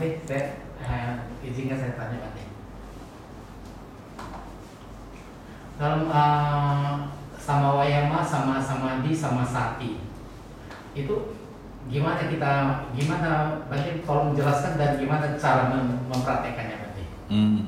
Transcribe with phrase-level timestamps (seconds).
[0.00, 0.48] Bante, saya
[0.80, 2.44] eh, izinkan saya tanya Bante.
[5.76, 6.92] Dalam eh,
[7.36, 10.00] sama wayama, sama samadhi, sama sati
[10.96, 11.36] itu
[11.92, 12.52] gimana kita
[12.96, 17.04] gimana Bante tolong jelaskan dan gimana cara mem- mempraktekannya Bante?
[17.28, 17.60] Hmm.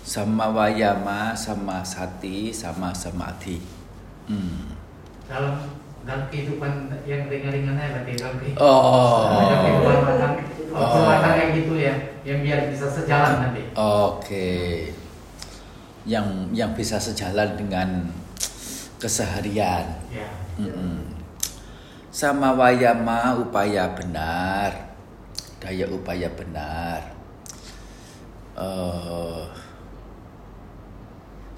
[0.00, 3.60] Sama wayama, sama sati, sama samadhi.
[4.24, 4.72] Hmm.
[5.28, 9.28] Dalam dalam kehidupan yang ringan-ringan aja Bante dalam kehidupan Oh.
[9.28, 10.42] dalam kehidupan rumah tangga
[10.72, 11.94] rumah tangga kayak gitu ya
[12.24, 13.62] yang biar bisa sejalan nanti.
[13.76, 14.50] Oke.
[16.08, 18.08] Yang yang bisa sejalan dengan
[19.00, 19.84] keseharian.
[20.12, 20.28] Ya.
[20.60, 21.16] Mm-mm.
[22.10, 24.92] Sama wayama upaya benar,
[25.62, 27.00] daya upaya benar.
[28.58, 29.44] Eh,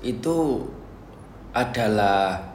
[0.02, 0.38] itu
[1.50, 2.51] adalah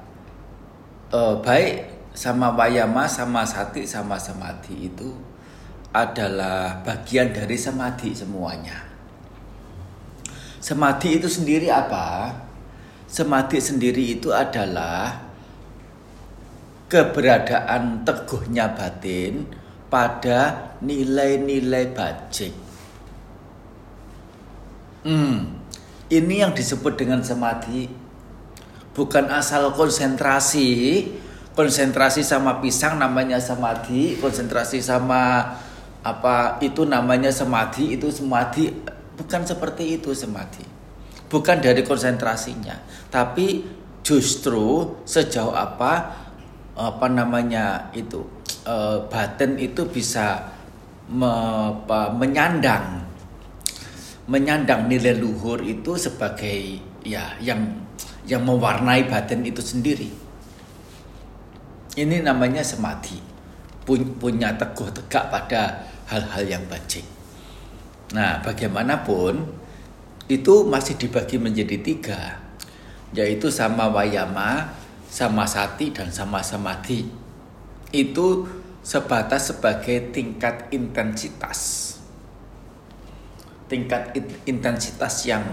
[1.13, 1.75] eh, baik
[2.17, 5.13] sama wayama, sama sati, sama samadhi itu
[5.93, 8.85] adalah bagian dari samadhi semuanya.
[10.57, 12.33] Samadhi itu sendiri apa?
[13.07, 15.27] Samadhi sendiri itu adalah
[16.91, 19.47] keberadaan teguhnya batin
[19.87, 22.51] pada nilai-nilai bajik.
[25.07, 25.63] Hmm,
[26.11, 28.06] ini yang disebut dengan samadhi.
[28.97, 31.05] Bukan asal konsentrasi,
[31.53, 35.53] konsentrasi sama pisang namanya samadhi, konsentrasi sama
[36.01, 38.73] apa itu namanya samadhi, itu samadhi
[39.13, 40.65] bukan seperti itu samadhi.
[41.29, 42.73] Bukan dari konsentrasinya,
[43.13, 43.69] tapi
[44.01, 46.25] justru sejauh apa
[46.73, 48.25] apa namanya itu
[48.65, 50.41] eh, batin itu bisa
[51.13, 53.05] me- apa, menyandang.
[54.25, 57.86] Menyandang nilai luhur itu sebagai ya yang
[58.27, 60.11] yang mewarnai batin itu sendiri.
[61.97, 62.61] Ini namanya.
[63.87, 67.07] Pun- Punya teguh tegak pada hal-hal yang bajik.
[68.11, 69.47] Nah, bagaimanapun
[70.27, 72.35] itu masih dibagi menjadi tiga,
[73.15, 74.75] yaitu sama wayama,
[75.07, 77.07] sama sati, dan sama samadhi.
[77.95, 78.43] Itu
[78.83, 81.87] sebatas sebagai tingkat intensitas
[83.67, 85.43] tingkat it- intensitas yang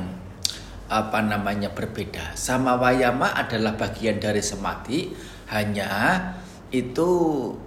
[0.88, 2.36] apa namanya berbeda.
[2.36, 5.12] Sama wayama adalah bagian dari samadhi,
[5.48, 6.20] hanya
[6.74, 7.10] itu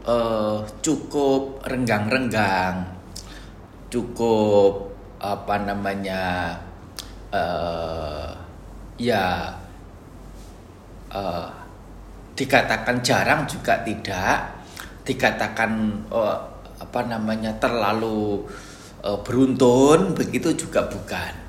[0.05, 2.85] eh, cukup renggang-renggang,
[3.89, 6.53] cukup apa namanya
[7.33, 8.29] eh,
[9.01, 9.49] ya
[11.09, 11.47] eh,
[12.37, 14.61] dikatakan jarang juga tidak,
[15.07, 15.71] dikatakan
[16.13, 16.37] eh,
[16.77, 18.45] apa namanya terlalu
[19.01, 21.46] eh, beruntun begitu juga bukan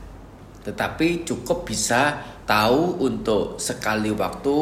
[0.66, 4.58] tetapi cukup bisa tahu untuk sekali waktu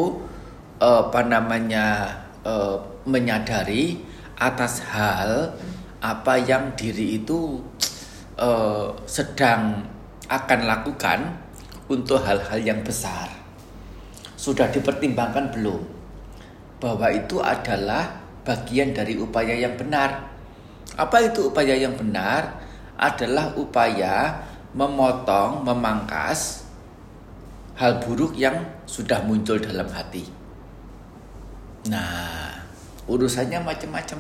[0.83, 2.11] eh, apa namanya
[2.43, 2.77] eh,
[3.07, 4.03] menyadari
[4.37, 5.55] atas hal
[6.03, 7.63] apa yang diri itu
[8.37, 9.87] eh, sedang
[10.27, 11.21] akan lakukan
[11.87, 13.31] untuk hal-hal yang besar.
[14.35, 15.83] Sudah dipertimbangkan belum?
[16.83, 20.29] Bahwa itu adalah bagian dari upaya yang benar.
[20.99, 22.59] Apa itu upaya yang benar?
[22.99, 24.43] Adalah upaya
[24.75, 26.67] memotong, memangkas
[27.77, 28.57] hal buruk yang
[28.89, 30.25] sudah muncul dalam hati.
[31.93, 32.57] Nah,
[33.07, 34.19] urusannya macam-macam.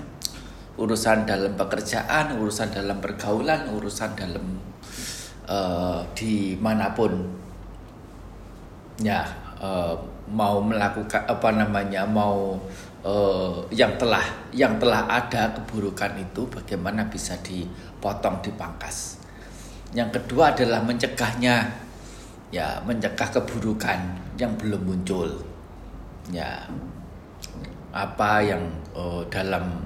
[0.77, 4.61] Urusan dalam pekerjaan, urusan dalam pergaulan, urusan dalam
[5.49, 7.17] eh, di mana pun.
[9.01, 9.25] Ya,
[9.57, 9.95] eh,
[10.29, 12.61] mau melakukan apa namanya, mau
[13.01, 19.26] eh, yang telah yang telah ada keburukan itu bagaimana bisa dipotong, dipangkas.
[19.97, 21.73] Yang kedua adalah mencegahnya.
[22.53, 23.99] Ya, mencegah keburukan
[24.37, 25.41] yang belum muncul.
[26.29, 26.69] Ya.
[27.97, 28.61] Apa yang
[28.93, 29.81] eh, dalam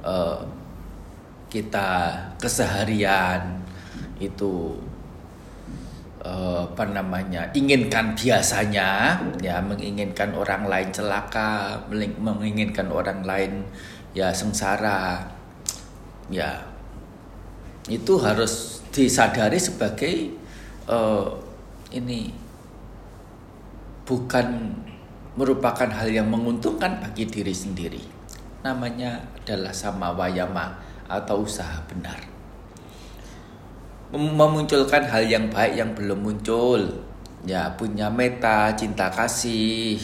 [0.00, 0.40] eh,
[1.52, 3.60] kita keseharian
[4.16, 4.80] itu
[6.24, 11.78] eh, apa namanya inginkan biasanya ya menginginkan orang lain celaka
[12.18, 13.52] menginginkan orang lain
[14.16, 15.20] ya sengsara
[16.32, 16.64] ya
[17.86, 20.30] itu harus disadari sebagai
[20.86, 21.26] eh,
[21.90, 22.30] ini
[24.06, 24.46] bukan
[25.34, 28.02] merupakan hal yang menguntungkan bagi diri sendiri.
[28.62, 30.78] Namanya adalah sama wayama
[31.10, 32.16] atau usaha benar.
[34.14, 36.80] Mem- Memunculkan hal yang baik yang belum muncul.
[37.44, 40.00] Ya, punya meta, cinta kasih.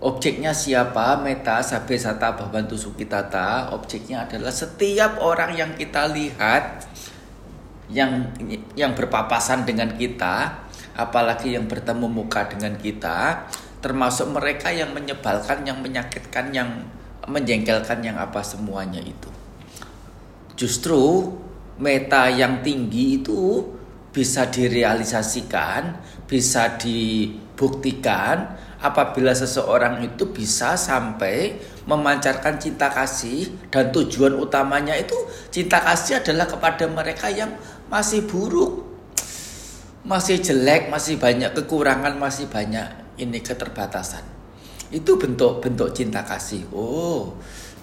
[0.00, 1.20] Objeknya siapa?
[1.20, 3.68] Meta, sabe sata, babantu sukitata.
[3.74, 6.88] Objeknya adalah setiap orang yang kita lihat
[7.90, 8.34] yang
[8.74, 10.66] yang berpapasan dengan kita,
[10.98, 13.46] apalagi yang bertemu muka dengan kita,
[13.78, 16.70] termasuk mereka yang menyebalkan, yang menyakitkan, yang
[17.26, 19.30] menjengkelkan, yang apa semuanya itu.
[20.56, 21.36] justru
[21.76, 23.60] meta yang tinggi itu
[24.08, 34.96] bisa direalisasikan, bisa dibuktikan apabila seseorang itu bisa sampai memancarkan cinta kasih dan tujuan utamanya
[34.96, 35.14] itu
[35.52, 37.52] cinta kasih adalah kepada mereka yang
[37.88, 38.82] masih buruk,
[40.06, 42.86] masih jelek, masih banyak kekurangan, masih banyak
[43.18, 44.22] ini keterbatasan.
[44.90, 46.66] Itu bentuk-bentuk cinta kasih.
[46.70, 47.34] Oh,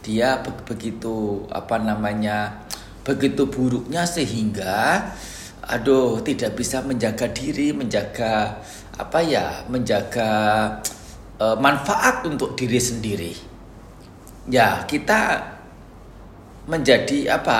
[0.03, 2.63] dia begitu apa namanya?
[3.03, 5.11] begitu buruknya sehingga
[5.63, 8.63] aduh tidak bisa menjaga diri, menjaga
[8.95, 10.31] apa ya menjaga
[11.39, 13.33] e, manfaat untuk diri sendiri
[14.47, 15.39] ya kita
[16.67, 17.59] menjadi apa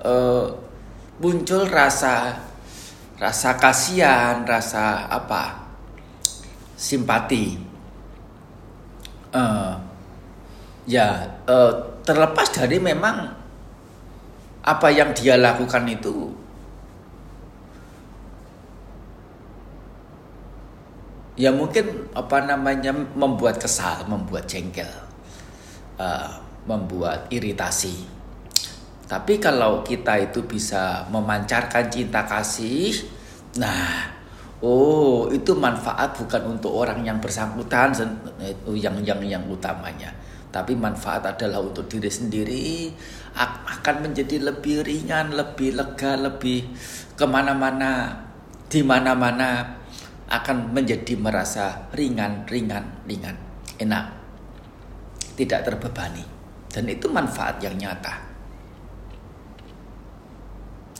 [0.00, 0.12] e,
[1.22, 2.42] muncul rasa
[3.22, 5.62] rasa kasihan rasa apa
[6.74, 7.62] simpati
[9.30, 9.42] e,
[10.90, 11.56] ya e,
[12.02, 13.30] terlepas dari memang
[14.66, 16.42] apa yang dia lakukan itu
[21.36, 24.88] ya mungkin apa namanya membuat kesal, membuat jengkel,
[25.96, 28.21] uh, membuat iritasi.
[29.12, 32.96] Tapi kalau kita itu bisa memancarkan cinta kasih,
[33.60, 34.08] nah,
[34.64, 37.92] oh itu manfaat bukan untuk orang yang bersangkutan
[38.40, 40.08] itu yang yang yang utamanya.
[40.48, 42.88] Tapi manfaat adalah untuk diri sendiri
[43.36, 46.72] akan menjadi lebih ringan, lebih lega, lebih
[47.12, 48.16] ke mana-mana,
[48.72, 49.76] di mana-mana
[50.32, 53.36] akan menjadi merasa ringan, ringan, ringan,
[53.76, 54.08] enak,
[55.36, 56.24] tidak terbebani,
[56.72, 58.31] dan itu manfaat yang nyata.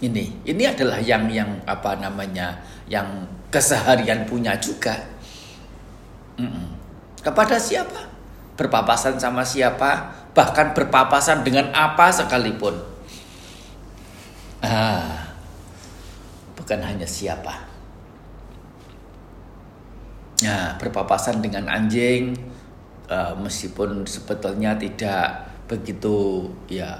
[0.03, 2.59] Ini, ini adalah yang yang apa namanya,
[2.91, 3.07] yang
[3.55, 4.99] keseharian punya juga.
[6.37, 6.67] Mm -mm.
[7.23, 8.11] Kepada siapa?
[8.59, 10.11] Berpapasan sama siapa?
[10.35, 12.75] Bahkan berpapasan dengan apa sekalipun.
[14.59, 15.23] Ah,
[16.59, 17.73] bukan hanya siapa
[20.43, 22.35] ya, berpapasan dengan anjing
[23.07, 26.99] uh, meskipun sebetulnya tidak begitu ya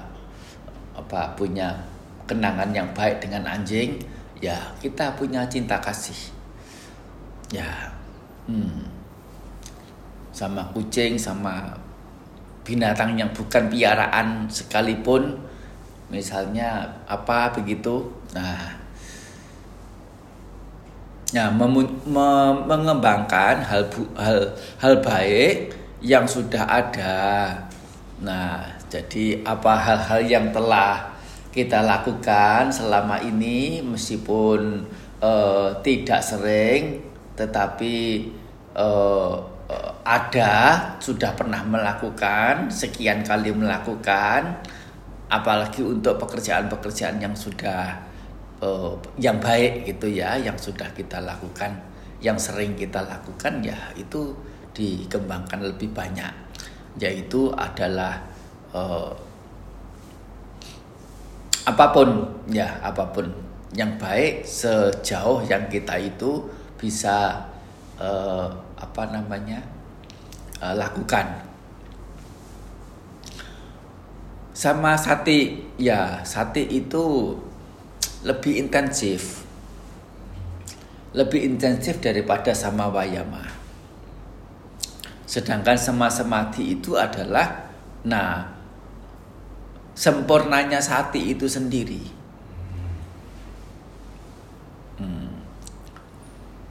[0.95, 1.83] apa punya
[2.33, 4.01] kenangan yang baik dengan anjing
[4.41, 6.33] ya kita punya cinta kasih.
[7.53, 7.69] Ya
[8.49, 8.89] hmm,
[10.33, 11.69] sama kucing sama
[12.65, 15.37] binatang yang bukan piaraan sekalipun
[16.09, 18.09] misalnya apa begitu.
[18.33, 18.83] Nah
[21.33, 21.73] ya, mem
[22.69, 24.39] mengembangkan hal hal
[24.77, 27.49] hal baik yang sudah ada.
[28.21, 31.12] Nah, jadi apa hal-hal yang telah
[31.53, 34.89] kita lakukan selama ini meskipun
[35.21, 37.05] uh, tidak sering
[37.37, 38.27] tetapi
[38.73, 39.53] uh,
[40.03, 40.53] ada
[40.99, 44.59] sudah pernah melakukan sekian kali melakukan
[45.31, 48.03] apalagi untuk pekerjaan-pekerjaan yang sudah
[48.59, 51.71] uh, yang baik gitu ya yang sudah kita lakukan
[52.19, 54.35] yang sering kita lakukan ya itu
[54.75, 56.31] dikembangkan lebih banyak
[56.99, 58.21] yaitu adalah
[58.75, 59.09] uh,
[61.63, 62.09] apa pun
[62.51, 63.27] ya apa pun.
[63.73, 66.45] Yang baik sejauh yang kita itu
[66.77, 67.41] bisa
[67.97, 68.45] uh,
[68.77, 69.63] apa namanya
[70.61, 71.41] uh, lakukan.
[74.53, 77.33] Sama sati ya sati itu
[78.21, 79.41] lebih intensif.
[81.17, 83.45] Lebih intensif daripada sama wayama.
[85.25, 87.73] Sedangkan sama samadhi itu adalah
[88.05, 88.53] nah
[89.93, 92.03] sempurnanya sati itu sendiri
[94.97, 95.33] hmm.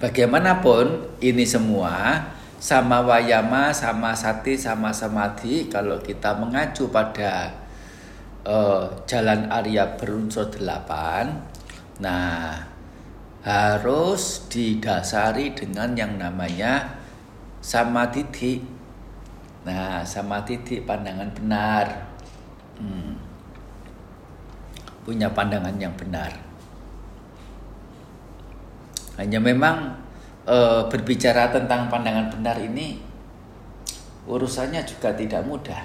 [0.02, 2.26] bagaimanapun ini semua
[2.62, 7.50] sama wayama, sama sati, sama samadhi kalau kita mengacu pada
[8.46, 11.42] uh, jalan Arya berunsur delapan,
[11.98, 12.62] nah
[13.42, 17.02] harus didasari dengan yang namanya
[17.58, 18.62] sama titik.
[19.66, 22.11] Nah, sama titik pandangan benar.
[22.82, 23.14] Hmm.
[25.06, 26.34] Punya pandangan yang benar.
[29.22, 29.94] Hanya memang
[30.42, 30.56] e,
[30.90, 32.98] berbicara tentang pandangan benar ini
[34.26, 35.82] urusannya juga tidak mudah.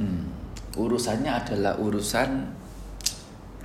[0.00, 2.50] Hmm urusannya adalah urusan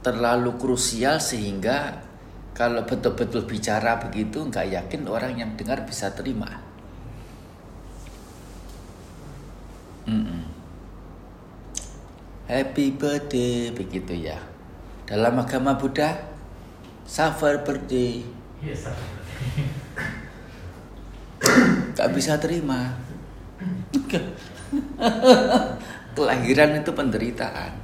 [0.05, 2.05] terlalu krusial sehingga
[2.53, 6.61] kalau betul-betul bicara begitu nggak yakin orang yang dengar bisa terima.
[10.09, 10.38] Mm.
[12.49, 14.41] Happy birthday begitu ya.
[15.05, 16.17] Dalam agama Buddha,
[17.05, 18.25] suffer birthday.
[18.57, 18.89] Yes,
[21.93, 22.97] Gak bisa terima.
[26.17, 27.77] kelahiran itu penderitaan.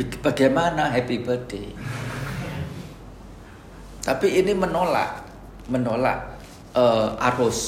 [0.00, 1.68] Bag- Bagaimana happy birthday?
[4.00, 5.28] Tapi ini menolak,
[5.68, 6.40] menolak
[6.72, 7.60] eh, arus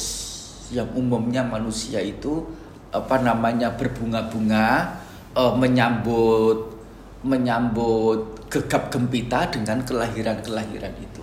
[0.73, 2.41] yang umumnya manusia itu
[2.89, 5.05] apa namanya berbunga-bunga
[5.37, 6.77] eh, menyambut
[7.27, 11.23] menyambut gegap gempita dengan kelahiran-kelahiran itu.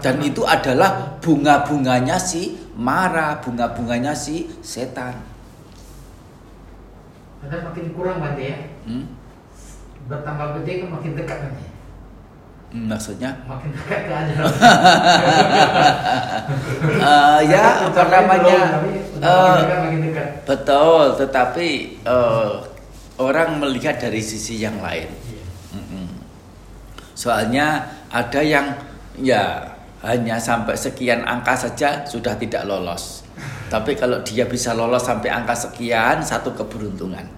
[0.00, 5.16] Dan itu adalah bunga-bunganya si marah, bunga-bunganya si setan.
[7.42, 8.58] Padahal makin kurang Bante ya.
[8.86, 9.04] Hmm?
[10.06, 11.75] Bertambah gede kan makin dekat Bante.
[12.76, 13.32] Hmm, Maksudnya?
[13.48, 14.04] Makin dekat.
[16.96, 18.58] Eh, ya apa Tapi namanya?
[18.68, 20.28] belum, tapi udah eh, makin dekat makin dekat.
[20.44, 21.68] betul, tetapi
[22.04, 22.52] eh,
[23.16, 25.08] orang melihat dari sisi yang lain.
[25.08, 25.44] Iya.
[27.16, 27.66] Soalnya
[28.12, 28.76] ada yang
[29.16, 29.72] ya
[30.04, 33.24] hanya sampai sekian angka saja sudah tidak lolos.
[33.72, 37.24] Tapi kalau dia bisa lolos sampai angka sekian, satu keberuntungan.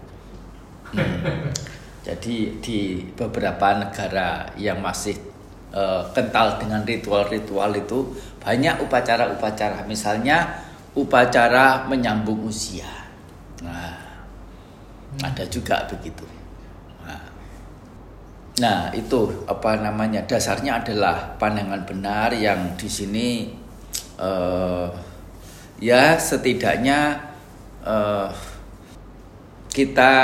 [0.89, 1.53] Hmm.
[2.01, 5.21] Jadi di beberapa negara yang masih
[5.73, 9.85] eh, kental dengan ritual-ritual itu banyak upacara-upacara.
[9.85, 10.65] Misalnya
[10.97, 12.89] upacara menyambung usia.
[13.63, 13.97] Nah,
[15.23, 16.25] ada juga begitu.
[17.05, 17.23] Nah,
[18.59, 20.27] Nah, itu apa namanya?
[20.27, 23.29] Dasarnya adalah pandangan benar yang di sini
[24.19, 24.89] eh,
[25.79, 26.99] ya setidaknya
[27.87, 28.29] eh,
[29.71, 30.15] kita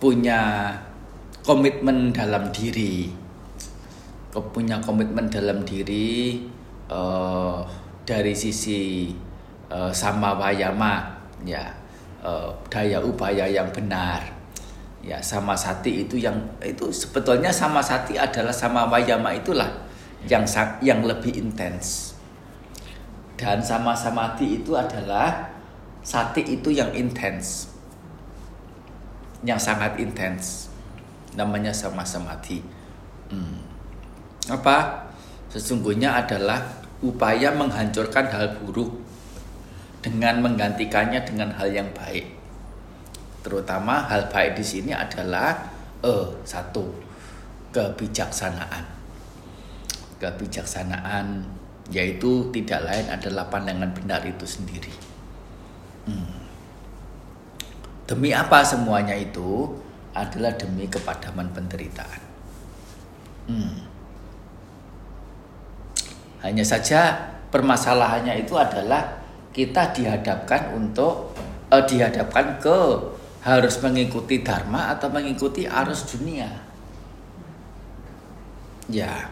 [0.00, 0.72] punya
[1.44, 3.12] komitmen dalam diri,
[4.30, 6.46] punya komitmen dalam diri
[6.86, 7.58] eh,
[8.06, 9.10] dari sisi
[9.66, 11.66] eh, sama wayama, ya
[12.22, 14.38] eh, daya upaya yang benar.
[15.00, 19.88] Ya sama sati itu yang itu sebetulnya sama sati adalah sama wayama itulah
[20.28, 20.44] yang
[20.84, 22.12] yang lebih intens.
[23.40, 25.48] Dan sama samadhi itu adalah
[26.04, 27.72] sati itu yang intens.
[29.40, 30.68] Yang sangat intens.
[31.32, 32.60] Namanya sama samadhi
[33.30, 33.69] Hmm.
[34.48, 35.10] Apa?
[35.50, 36.62] Sesungguhnya adalah
[37.02, 38.94] upaya menghancurkan hal buruk
[40.00, 42.38] dengan menggantikannya dengan hal yang baik.
[43.40, 45.56] Terutama hal baik di sini adalah
[46.00, 46.86] eh satu
[47.72, 48.84] kebijaksanaan.
[50.20, 51.44] Kebijaksanaan
[51.90, 54.94] yaitu tidak lain adalah pandangan benar itu sendiri.
[56.00, 56.48] Hmm.
[58.08, 59.68] demi apa semuanya itu?
[60.10, 62.22] Adalah demi kepadaman penderitaan.
[63.46, 63.89] Hmm.
[66.40, 67.16] Hanya saja
[67.52, 69.20] permasalahannya itu adalah
[69.50, 71.34] kita dihadapkan untuk
[71.68, 72.78] eh, dihadapkan ke
[73.40, 76.48] harus mengikuti dharma atau mengikuti arus dunia.
[78.90, 79.28] Ya.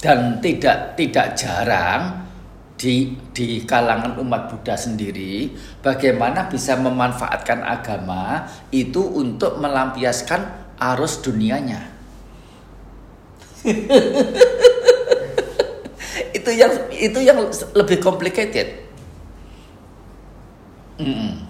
[0.00, 2.28] Dan tidak tidak jarang
[2.76, 10.44] di di kalangan umat Buddha sendiri bagaimana bisa memanfaatkan agama itu untuk melampiaskan
[10.76, 11.93] arus dunianya.
[16.38, 17.40] itu yang itu yang
[17.72, 18.84] lebih complicated.
[21.00, 21.48] Mm-mm.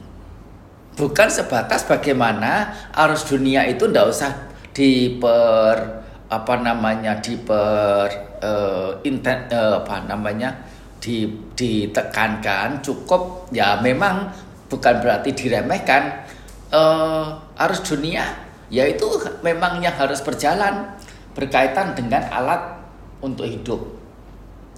[0.95, 4.31] Bukan sebatas bagaimana arus dunia itu ndak usah
[4.71, 8.07] diper apa namanya diper
[8.39, 10.55] eh, inten, eh, apa namanya
[11.03, 14.31] di, ditekankan cukup ya memang
[14.71, 16.25] bukan berarti diremehkan
[16.71, 17.27] eh,
[17.59, 18.25] arus dunia
[18.73, 19.07] yaitu
[19.45, 20.97] memang yang harus berjalan
[21.35, 22.81] berkaitan dengan alat
[23.21, 23.83] untuk hidup.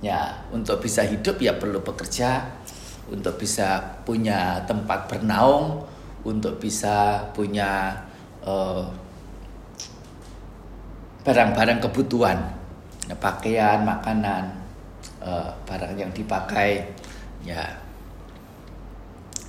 [0.04, 2.44] Ya untuk bisa hidup ya perlu bekerja
[3.08, 5.86] untuk bisa punya tempat bernaung
[6.26, 7.94] untuk bisa punya
[8.42, 8.84] eh,
[11.22, 12.38] barang-barang kebutuhan.
[13.06, 14.50] Ya, pakaian makanan
[15.22, 16.90] eh, barang yang dipakai
[17.46, 17.62] ya.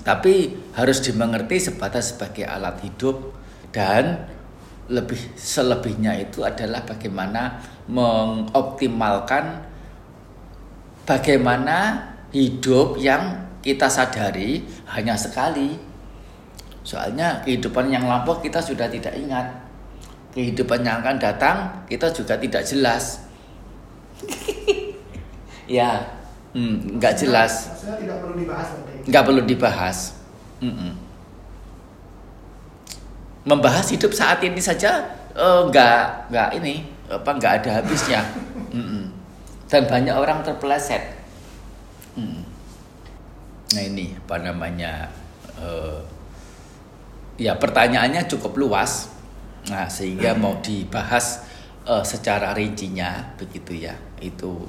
[0.06, 3.36] Tapi harus dimengerti sebatas sebagai alat hidup
[3.76, 4.24] dan
[4.88, 7.60] lebih selebihnya itu adalah bagaimana
[7.92, 9.64] mengoptimalkan
[11.04, 15.76] bagaimana hidup yang kita sadari hanya sekali.
[16.88, 19.52] Soalnya kehidupan yang lampau kita sudah tidak ingat.
[20.32, 21.58] Kehidupan yang akan datang
[21.92, 23.28] kita juga tidak jelas.
[25.68, 26.00] ya,
[26.56, 28.68] hmm, nggak jelas, Maksudnya tidak perlu dibahas
[29.08, 29.98] nggak perlu dibahas.
[30.60, 31.07] Mm-mm.
[33.48, 38.20] Membahas hidup saat ini saja eh, nggak nggak ini apa nggak ada habisnya.
[38.76, 39.08] Mm-mm.
[39.72, 41.16] Dan banyak orang terpeleset.
[42.20, 42.44] Mm.
[43.72, 45.08] Nah ini apa namanya?
[45.58, 46.00] eh,
[47.40, 49.08] ya pertanyaannya cukup luas.
[49.72, 51.48] Nah sehingga mau dibahas
[51.88, 54.68] eh, secara rincinya begitu ya itu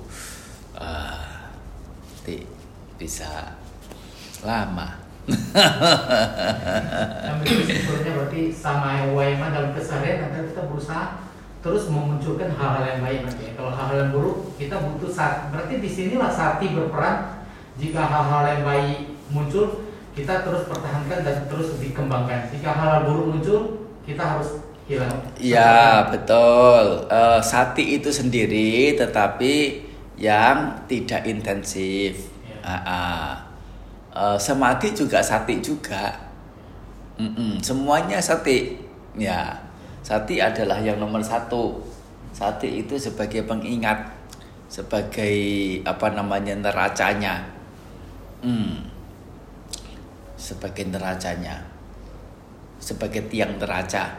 [2.22, 2.46] ti-
[3.00, 3.56] bisa
[4.44, 5.07] lama.
[7.44, 11.04] Kesimpulannya berarti sama wayama dalam keseharian nanti kita berusaha
[11.58, 13.50] terus memunculkan hal-hal yang baik nanti.
[13.50, 13.52] ya.
[13.58, 17.44] Kalau hal-hal yang buruk kita butuh saat berarti di sinilah sati berperan
[17.76, 19.84] jika hal-hal yang baik muncul
[20.16, 22.50] kita terus pertahankan dan terus dikembangkan.
[22.50, 23.60] Jika hal-hal buruk muncul
[24.02, 25.20] kita harus hilang.
[25.36, 27.06] Ya betul.
[27.06, 29.84] Eh, sati itu sendiri, tetapi
[30.16, 32.32] yang tidak intensif.
[32.48, 32.58] Ya.
[32.64, 33.47] Ah, ah.
[34.18, 36.10] Eh, samadhi juga sati juga.
[37.22, 38.74] Mm-mm, semuanya sati.
[39.14, 39.54] Ya,
[40.02, 41.78] sati adalah yang nomor satu.
[42.34, 44.10] Sati itu sebagai pengingat,
[44.66, 45.34] sebagai
[45.86, 47.46] apa namanya neracanya.
[48.42, 48.90] Hmm.
[50.34, 51.62] Sebagai neracanya,
[52.82, 54.18] sebagai tiang neraca.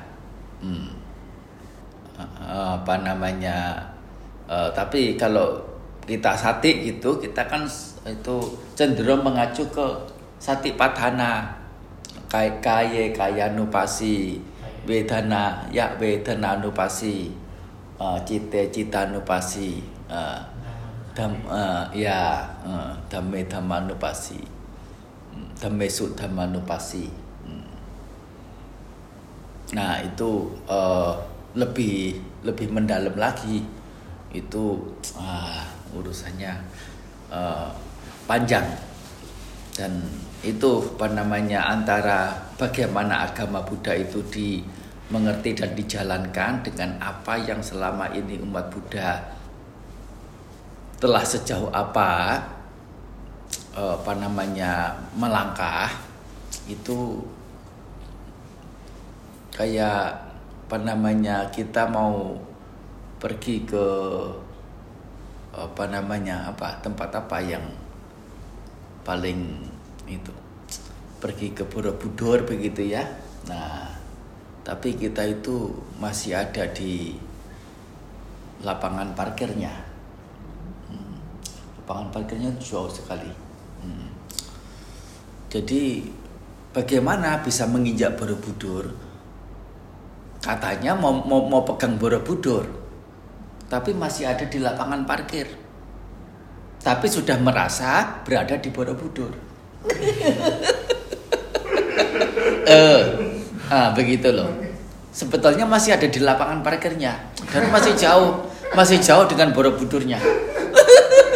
[0.64, 0.96] Hmm.
[2.20, 3.84] Eh, apa namanya
[4.48, 5.69] eh, tapi kalau
[6.10, 7.62] kita sati gitu kita kan
[8.10, 8.38] itu
[8.74, 9.86] cenderung mengacu ke
[10.42, 11.54] sati padhana
[12.26, 14.42] kaya kaya kaya nupasi
[14.90, 17.30] wedana ya wedana nupasi
[18.02, 20.40] eh, cite cita nupasi eh,
[21.14, 24.58] dam eh, ya eh, dhamme dhammanupasi
[25.30, 27.06] Hmm, dhamme su dhammanupasi
[27.46, 27.70] Hmm.
[29.78, 31.14] Nah itu eh,
[31.54, 33.62] lebih lebih mendalam lagi
[34.34, 34.66] itu
[35.18, 36.54] ah, urusannya
[37.32, 37.70] eh,
[38.28, 38.68] panjang.
[39.76, 40.04] Dan
[40.44, 48.12] itu apa namanya antara bagaimana agama Buddha itu dimengerti dan dijalankan dengan apa yang selama
[48.16, 49.20] ini umat Buddha
[51.00, 52.44] telah sejauh apa
[53.76, 55.92] eh, apa namanya melangkah
[56.68, 57.24] itu
[59.56, 60.30] kayak
[60.70, 62.38] apa namanya kita mau
[63.18, 63.86] pergi ke
[65.50, 67.66] apa namanya apa tempat apa yang
[69.02, 69.66] paling
[70.06, 70.30] itu
[71.18, 73.04] pergi ke Borobudur begitu ya.
[73.50, 73.90] Nah
[74.62, 77.18] tapi kita itu masih ada di
[78.62, 79.74] lapangan parkirnya.
[80.88, 81.18] Hmm,
[81.82, 83.50] lapangan parkirnya jauh sekali.
[83.80, 84.12] Hmm.
[85.48, 86.04] jadi
[86.76, 88.92] bagaimana bisa menginjak Borobudur?
[90.44, 92.79] Katanya mau, mau, mau pegang Borobudur
[93.70, 95.46] tapi masih ada di lapangan parkir.
[96.82, 99.32] Tapi sudah merasa berada di Borobudur.
[102.70, 103.02] Eh
[103.74, 104.46] ah, begitu loh.
[105.10, 107.18] Sebetulnya masih ada di lapangan parkirnya.
[107.50, 108.46] Dan masih jauh
[108.78, 110.22] masih jauh dengan Borobudurnya.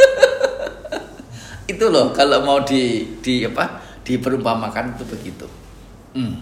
[1.73, 5.47] Itu loh kalau mau di di apa diperumpamakan itu begitu.
[6.13, 6.37] Hmm.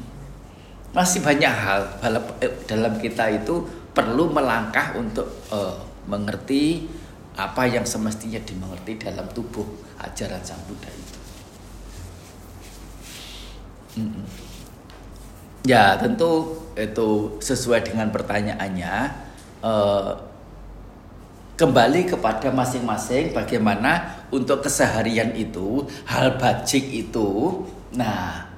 [0.91, 1.87] masih banyak hal
[2.43, 5.77] eh, dalam kita itu perlu melangkah untuk eh,
[6.07, 6.87] mengerti
[7.35, 9.65] apa yang semestinya dimengerti dalam tubuh
[10.03, 11.19] ajaran sang Buddha itu.
[14.01, 14.25] Mm-mm.
[15.67, 18.95] Ya tentu itu sesuai dengan pertanyaannya
[19.61, 20.11] eh,
[21.61, 27.61] kembali kepada masing-masing bagaimana untuk keseharian itu hal bajik itu
[27.93, 28.50] nah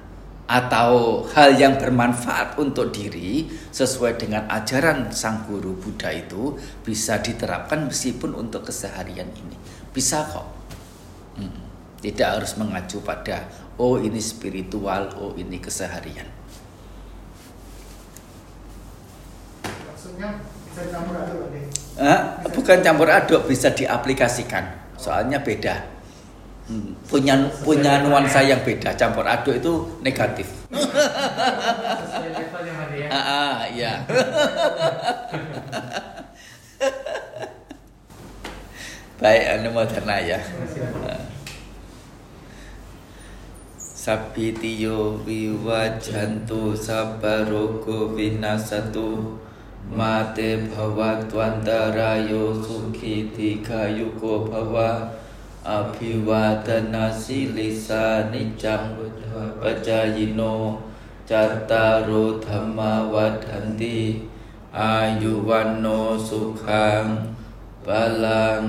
[0.44, 7.88] atau hal yang bermanfaat untuk diri sesuai dengan ajaran sang guru Buddha itu bisa diterapkan
[7.88, 9.56] meskipun untuk keseharian ini.
[9.92, 10.48] Bisa kok.
[11.34, 11.66] Hmm.
[11.98, 13.48] tidak harus mengacu pada
[13.80, 16.28] oh ini spiritual oh ini keseharian.
[19.64, 21.48] Maksudnya bisa dicampur aduk.
[21.96, 22.20] Eh,
[22.52, 24.94] bukan campur aduk bisa diaplikasikan.
[25.00, 25.93] Soalnya beda
[26.64, 28.96] Hmm, punya punya nuansa yang beda.
[28.96, 30.48] Campur aduk itu negatif.
[32.94, 33.08] Ya.
[33.12, 34.00] ah, iya.
[39.20, 40.40] Baik anu moderna ya.
[43.76, 49.40] Sabitiyo viwajantu sabarogo vinasatu
[49.84, 55.23] Mate bhavatwantarayo sukhi dikayuko bhava
[55.70, 58.82] อภิวาทนาสิลิสานิจัง
[59.60, 60.40] ปัจจายโน
[61.30, 62.78] จัตตารุธรรม
[63.12, 64.00] วัฏันติ
[64.80, 65.86] อายุวันโน
[66.28, 67.04] สุขัง
[67.86, 68.62] บาลัง